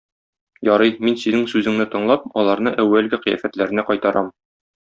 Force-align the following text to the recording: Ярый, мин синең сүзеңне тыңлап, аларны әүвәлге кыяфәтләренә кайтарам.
Ярый, 0.69 0.93
мин 1.09 1.19
синең 1.25 1.43
сүзеңне 1.51 1.87
тыңлап, 1.97 2.25
аларны 2.45 2.75
әүвәлге 2.85 3.23
кыяфәтләренә 3.27 3.89
кайтарам. 3.93 4.37